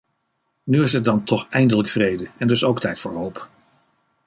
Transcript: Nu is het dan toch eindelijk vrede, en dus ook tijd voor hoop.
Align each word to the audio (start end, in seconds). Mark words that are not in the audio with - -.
Nu 0.63 0.81
is 0.81 0.93
het 0.93 1.03
dan 1.03 1.23
toch 1.23 1.47
eindelijk 1.49 1.89
vrede, 1.89 2.29
en 2.37 2.47
dus 2.47 2.63
ook 2.63 2.79
tijd 2.79 2.99
voor 2.99 3.13
hoop. 3.13 3.49